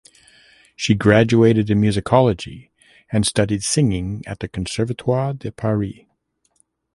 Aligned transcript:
She 0.75 0.95
graduated 0.95 1.69
in 1.69 1.79
musicology 1.79 2.71
and 3.11 3.23
studied 3.23 3.61
singing 3.61 4.23
at 4.25 4.39
the 4.39 4.47
Conservatoire 4.47 5.35
de 5.35 5.51
Paris. 5.51 6.07